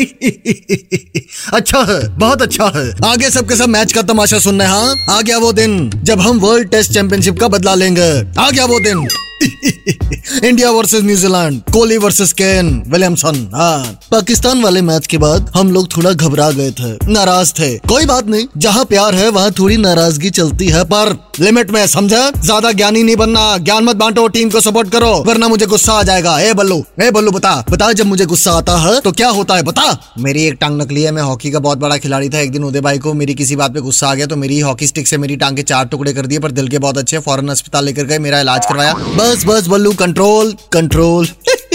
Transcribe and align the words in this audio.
अच्छा 1.52 1.78
है, 1.78 2.18
बहुत 2.18 2.42
अच्छा 2.42 2.72
है। 2.76 2.94
आगे 3.04 3.30
सबके 3.30 3.56
सब 3.56 3.68
मैच 3.68 3.92
का 3.92 4.02
तमाशा 4.02 4.38
सुनने 4.38 4.64
हाँ 4.64 4.94
आ 5.10 5.20
गया 5.20 5.38
वो 5.38 5.52
दिन 5.52 5.90
जब 6.02 6.20
हम 6.20 6.38
वर्ल्ड 6.38 6.70
टेस्ट 6.70 6.92
चैंपियनशिप 6.92 7.38
का 7.38 7.48
बदला 7.48 7.74
लेंगे। 7.74 8.10
आ 8.40 8.50
गया 8.50 8.64
वो 8.64 8.80
दिन। 8.80 9.08
India 9.42 10.70
versus 10.70 11.02
New Zealand 11.02 11.60
Kohli 11.72 11.96
versus 11.98 12.32
Kane 12.32 12.70
Williamson 12.88 13.36
हाँ। 13.54 13.98
पाकिस्तान 14.10 14.62
वाले 14.62 14.80
मैच 14.82 15.06
के 15.06 15.18
बाद 15.18 15.50
हम 15.54 15.72
लोग 15.72 15.86
थोड़ा 15.96 16.12
घबरा 16.12 16.50
गए 16.50 16.70
थे, 16.70 16.92
नाराज़ 17.12 17.52
थे। 17.54 17.68
कोई 17.88 18.06
बात 18.06 18.26
नहीं, 18.26 18.46
जहाँ 18.58 18.84
प्यार 18.84 19.14
है, 19.14 19.28
वहाँ 19.30 19.50
थोड़ी 19.58 19.76
नाराज़गी 19.76 20.30
चलती 20.30 20.66
है, 20.68 20.82
पर 20.84 21.16
लिमिट 21.40 21.70
में, 21.70 21.86
समझा? 21.86 22.30
ज़्यादा 22.36 22.72
ज्ञानी 22.72 23.02
नहीं 23.02 23.16
बनना, 23.16 23.56
ज्ञान 23.58 23.84
मत 23.84 23.96
बांटो 23.96 24.26
टीम 24.28 24.50
को 24.50 24.60
सपोर्ट 24.60 24.90
करो, 24.92 25.12
वरना 25.26 25.48
मुझे 25.48 25.66
गुस्सा 25.66 25.92
आ 25.92 26.02
जाएगा। 26.02 26.38
ए 26.40 26.52
बल्लू 26.54 26.82
ए 27.02 27.10
बल्लू, 27.10 27.30
बता 27.30 27.54
बता 27.70 27.92
जब 27.92 28.06
मुझे 28.06 28.26
गुस्सा 28.26 28.52
आता 28.52 28.76
है 28.78 29.00
तो 29.00 29.12
क्या 29.12 29.28
होता 29.30 29.56
है, 29.56 29.62
बता। 29.62 30.14
मेरी 30.18 30.44
एक 30.44 30.58
टांग 30.60 30.80
नकली 30.80 31.02
है, 31.02 31.10
मैं 31.10 31.22
हॉकी 31.22 31.50
का 31.50 31.58
बहुत 31.60 31.78
बड़ा 31.78 31.96
खिलाड़ी 31.98 32.28
था, 32.28 32.40
एक 32.40 32.52
दिन 32.52 32.64
उदय 32.64 32.80
भाई 32.80 32.98
को 32.98 33.14
मेरी 33.14 33.34
किसी 33.34 33.56
बात 33.56 33.74
पे 33.74 33.80
गुस्सा 33.80 34.08
आ 34.08 34.14
गया 34.14 34.26
तो 34.26 34.36
मेरी 34.36 34.60
हॉकी 34.60 34.86
स्टिक 34.86 35.08
से 35.08 35.18
मेरी 35.18 35.36
टांग 35.36 35.56
के 35.56 35.62
चार 35.64 35.86
टुकड़े 35.86 36.12
कर 36.12 36.26
दिए, 36.26 36.38
पर 36.38 36.50
दिल 36.50 36.68
के 36.68 36.78
बहुत 36.78 36.98
अच्छे 36.98 37.18
फॉरन 37.20 37.48
अस्पताल 37.48 37.84
लेकर 37.84 38.04
गए, 38.04 38.18
मेरा 38.18 38.40
इलाज 38.40 38.66
करवाया। 38.66 38.94
बस 39.30 39.44
बस 39.46 39.66
बल्लू 39.66 39.92
कंट्रोल 39.92 40.56
कंट्रोल 40.72 41.26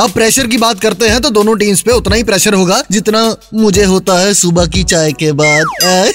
अब 0.00 0.10
प्रेशर 0.10 0.46
की 0.46 0.58
बात 0.58 0.80
करते 0.80 1.08
हैं 1.08 1.20
तो 1.20 1.30
दोनों 1.30 1.56
टीम्स 1.56 1.80
पे 1.80 1.92
उतना 1.92 2.16
ही 2.16 2.22
प्रेशर 2.22 2.54
होगा 2.54 2.82
जितना 2.92 3.36
मुझे 3.54 3.84
होता 3.84 4.18
है 4.18 4.34
सुबह 4.34 4.66
की 4.66 4.84
चाय 4.84 5.12
के 5.12 5.32
बाद. 5.32 5.64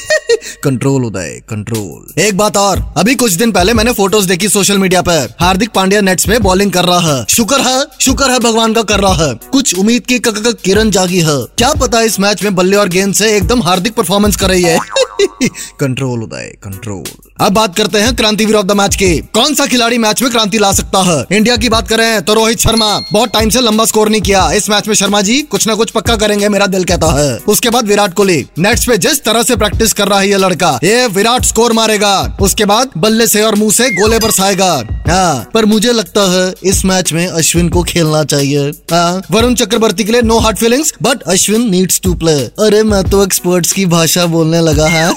कंट्रोल 0.64 1.06
उदय 1.06 1.42
कंट्रोल 1.50 2.22
एक 2.22 2.38
बात 2.38 2.58
और, 2.58 2.94
अभी 2.98 3.16
कुछ 3.16 3.34
दिन 3.34 3.52
पहले 3.52 3.74
मैंने 3.74 3.92
फ़ोटोज़ 3.94 4.28
देखी 4.28 4.50
सोशल 4.50 4.78
मीडिया 4.78 5.02
पर. 5.02 5.34
हार्दिक 5.40 5.70
पांड्या 5.70 6.02
नेट्स 6.02 6.28
में 6.28 6.42
बॉलिंग 6.44 6.72
कर 6.72 6.86
रहा 6.86 7.18
है. 7.18 7.26
शुक्र 7.30 7.60
है 7.60 7.86
शुक्र 8.02 8.32
है 8.32 8.40
भगवान 8.40 8.74
का 8.74 8.82
कर 8.82 9.00
रहा 9.00 9.26
है. 9.26 9.34
कुछ 9.52 9.78
उम्मीद 9.78 10.06
की 10.06 10.20
किरण 10.20 10.90
जागी 10.90 11.20
है. 11.20 11.38
क्या 11.58 11.74
पता 11.74 12.02
इस 12.02 12.20
मैच 12.20 12.44
में 12.44 12.56
बल्ले 12.56 12.78
और 12.78 12.90
गेंद 12.90 13.14
से 13.14 13.36
एकदम 13.38 13.64
हार्दिक 13.64 13.94
परफॉर्मेंस 13.94 14.36
कर 14.36 14.50
रही 14.50 14.64
है. 14.64 14.80
कंट्रोल 15.80 16.24
उदय 16.24 16.52
कंट्रोल 16.64 17.04
अब 17.42 17.52
बात 17.54 17.76
करते 17.78 18.00
हैं 18.00 18.16
क्रांतिवीर 18.16 18.56
ऑफ़ 18.56 18.66
द 18.66 18.72
मैच 18.72 18.96
की। 18.96 19.18
कौन 19.34 19.54
सा 19.56 19.66
खिलाड़ी 19.66 19.98
मैच 19.98 20.22
में 20.22 20.32
क्रांति 20.32 20.58
ला 20.58 20.72
सकता 20.74 21.02
है? 21.04 21.38
इंडिया 21.38 21.56
की 21.58 21.70
बात 21.70 21.88
करें 21.88 22.22
तो 22.22 22.34
रोहित 22.34 22.60
शर्मा। 22.60 23.00
बहुत 23.14 23.30
टाइम 23.30 23.50
से 23.50 23.62
लंबा 23.62 23.86
स्कोर 23.86 24.10
नहीं 24.10 24.22
किया। 24.22 24.52
इस 24.52 24.70
मैच 24.70 24.88
में 24.88 24.96
शर्मा 24.96 25.22
जी 25.22 25.42
कुछ 25.42 25.68
ना 25.68 25.76
कुछ 25.76 25.92
पक्का 25.92 26.16
करेंगे, 26.16 26.50
मेरा 26.50 26.68
दिल 26.68 26.84
कहता 26.84 27.08
है। 27.20 27.38
उसके 27.48 27.70
बाद 27.70 27.88
विराट 27.88 28.14
कोहली। 28.14 28.46
नेट्स 28.60 28.86
पे 28.86 28.98
जिस 28.98 29.24
तरह 29.24 29.44
से 29.44 29.56
प्रैक्टिस 29.56 29.94
कर 29.94 30.08
रहा 30.08 30.20
है 30.20 30.30
ये 30.30 30.38
लड़का, 30.38 30.80
ये 30.84 31.08
विराट 31.08 31.46
स्कोर 31.46 31.74
मारेगा। 31.74 32.38
उसके 32.42 32.66
बाद 32.66 32.92
बल्ले 32.98 33.28
से 33.28 33.42
और 33.42 33.56
मुँह 33.56 33.72
से 33.72 33.90
गोले 33.92 34.20
बरसाएगा। 34.20 34.74
हाँ 35.08 35.50
पर 35.54 35.66
मुझे 35.66 35.92
लगता 35.92 36.22
है 36.32 36.54
इस 36.64 36.84
मैच 36.86 37.14
में 37.14 37.28
अश्विन 37.28 37.70
को 37.70 37.84
खेलना 37.84 38.24
चाहिए। 38.24 38.70
हाँ 38.92 39.22
वरुण 39.32 39.56
चक्रवर्ती 39.56 40.04
के 40.04 40.12
लिए 40.12 40.22
no 40.22 40.40
hard 40.40 40.58
feelings 40.58 40.94
but 41.02 41.22
Ashwin 41.24 41.70
needs 41.70 42.00
to 42.04 42.14
play 42.14 42.34
अरे, 42.34 42.84
मैं 42.84 43.04
तो 43.04 43.24
एक्सपर्ट्स 43.24 43.72
की 43.74 43.86
भाषा 43.86 44.26
बोलने 44.26 44.62
लगा 44.62 44.88
है। 44.88 45.15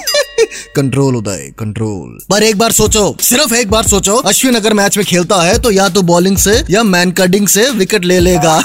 कंट्रोल 0.75 1.15
उदय 1.15 1.51
कंट्रोल 1.59 2.17
पर 2.29 2.43
एक 2.43 2.57
बार 2.57 2.71
सोचो, 2.71 3.15
सिर्फ़ 3.21 3.53
एक 3.55 3.69
बार 3.69 3.87
सोचो, 3.87 4.15
अश्विन 4.15 4.55
अगर 4.55 4.73
मैच 4.73 4.97
में 4.97 5.05
खेलता 5.05 5.41
है 5.41 5.57
तो 5.59 5.71
या 5.71 5.87
तो 5.89 6.01
बॉलिंग 6.01 6.37
से 6.37 6.61
या 6.69 6.83
मैन 6.83 7.11
कटिंग 7.11 7.47
से 7.47 7.69
विकेट 7.69 8.05
ले 8.05 8.19
लेगा। 8.19 8.61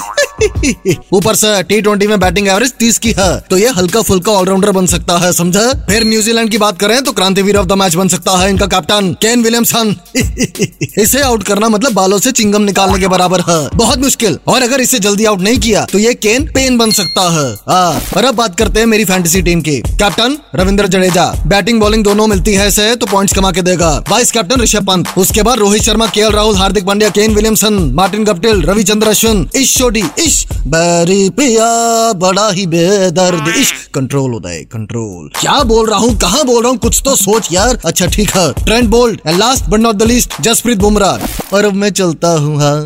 ऊपर 1.13 1.35
से 1.35 1.61
टी 1.63 1.79
ट्वेंटी 1.81 2.07
में 2.07 2.19
बैटिंग 2.19 2.47
एवरेज 2.47 2.71
तीस 2.79 2.97
की 2.97 3.11
है। 3.17 3.29
तो 3.49 3.57
ये 3.57 3.69
हल्का 3.69 4.01
फुल्का 4.01 4.31
ऑलराउंडर 4.31 4.71
बन 4.71 4.85
सकता 4.85 5.17
है 5.17 5.31
समझा? 5.33 5.61
फिर 5.87 6.03
न्यूजीलैंड 6.03 6.49
की 6.51 6.57
बात 6.57 6.79
करें 6.79 7.03
तो 7.03 7.11
क्रांतिवीर 7.11 7.57
ऑफ़ 7.57 7.67
द 7.67 7.73
मैच 7.73 7.95
बन 7.95 8.07
सकता 8.07 8.37
है 8.37 8.49
इनका 8.49 8.65
कैप्टन 8.67 9.11
केन 9.21 9.43
विलियमसन 9.43 9.95
इसे 10.97 11.21
आउट 11.21 11.43
करना 11.43 11.69
मतलब 11.69 11.93
बालों 11.93 12.19
से 12.19 12.31
चिंगम 12.31 12.61
निकालने 12.61 12.99
के 12.99 13.07
बराबर 13.07 13.41
है। 13.41 13.57
बहुत 13.75 13.99
मुश्किल। 13.99 14.37
और 14.47 14.63
अगर 14.63 14.81
इसे 14.81 14.99
जल्दी 14.99 15.25
आउट 15.25 15.41
नहीं 15.41 15.59
किया 15.59 15.85
तो 15.91 15.99
ये 15.99 16.13
केन 16.15 16.45
पेन 16.53 16.77
बन 16.77 16.91
सकता 16.91 17.29
है। 17.31 17.45
आ, 17.69 17.99
और 18.17 18.25
अब 18.25 18.35
बात 18.35 18.57
करते 18.57 18.79
हैं 18.79 18.87
मेरी 18.87 19.05
फैंटेसी 19.05 19.41
टीम 19.41 19.61
की। 19.61 19.77
Captain 19.81 20.37
Ravindra 20.55 20.87
Jadeja 20.87 21.25
batting 21.47 21.79
bowling 21.79 22.03
दोनों 22.03 22.27
मिलती 22.27 22.53
है 22.53 22.67
इसे 22.67 22.95
तो 22.95 23.05
पॉइंट्स 23.05 23.33
कमा 23.35 23.51
के 23.51 23.61
देगा। 23.61 23.89
वाइस 24.09 24.31
कैप्टन 24.31 24.61
ऋषभ 24.61 24.87
पंत 24.87 25.17
उसके 25.17 25.43
बाद 25.43 25.59
रोहित 25.59 25.83
शर्मा 25.83 26.07
के 26.07 26.29
Rahul 26.31 26.55
Hardik 26.57 26.85
Pandya 26.85 27.09
Kane 27.09 27.35
Williamson 27.35 27.73
Martin 27.95 28.23
Guptill 28.23 28.61
Ravichandra 28.63 29.07
Ashwin 29.07 29.47
Ish 29.55 29.77
Sodhi 29.77 30.03
Ish 30.19 30.44
बैरी 30.67 31.29
पिया 31.29 31.65
बड़ा 32.19 32.47
ही 32.49 32.65
बेदर्द। 32.67 33.47
इश 33.57 33.71
कंट्रोल 33.95 34.33
उदय 34.35 34.59
कंट्रोल 34.71 35.29
क्या 35.39 35.61
बोल 35.63 35.89
रहा 35.89 35.99
हूँ? 35.99 36.15
कहाँ 36.17 36.43
बोल 36.45 36.61
रहा 36.61 36.71
हूँ? 36.71 36.77
कुछ 36.79 37.01
तो 37.05 37.15
सोच 37.15 37.47
यार। 37.51 37.77
अच्छा 37.85 38.05
ठीक 38.07 38.29
है। 38.35 38.51
Trent 38.55 38.89
Boult 38.89 39.19
and 39.27 39.37
last 39.39 39.69
but 39.69 39.79
not 39.79 39.95
the 39.95 40.03
least 40.03 40.41
Jasprit 40.41 40.77
Bumrah 40.77 41.55
और 41.55 41.65
अब 41.65 41.73
मैं 41.75 41.89
चलता 41.91 42.27
हूँ 42.37 42.57
हाँ। 42.61 42.79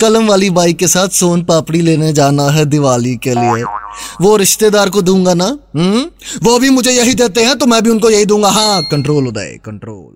कलम 0.00 0.26
वाली 0.28 0.50
बाइक 0.52 0.76
के 0.78 0.86
साथ 0.88 1.08
सोन 1.18 1.42
पापड़ी 1.44 1.80
लेने 1.80 2.12
जाना 2.12 2.48
है 2.50 2.64
दिवाली 2.66 3.14
के 3.16 3.34
लिए। 3.34 3.64
वो 4.20 4.36
रिश्तेदार 4.36 4.90
को 4.90 5.02
दूँगा 5.02 5.34
ना? 5.34 5.56
हम्म? 5.76 6.04
वो 6.44 6.58
भी 6.58 6.70
मुझे 6.70 6.90
यही 6.90 7.14
देते 7.14 7.44
हैं 7.44 7.56
तो 7.58 7.66
मैं 7.66 7.82
भी 7.82 7.90
उनको 7.90 8.10
यही 8.10 8.24
दूँगा। 8.26 8.48
हाँ 8.50 8.82
कंट्रोल 8.90 9.26
उदय 9.28 9.58
कंट्रोल 9.64 10.14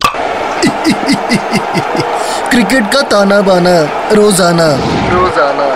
क्रिकेट 2.50 2.92
का 2.92 3.00
ताना 3.02 3.40
बाना 3.42 3.80
रोज़ाना। 4.12 4.68
रोज़ाना। 5.12 5.75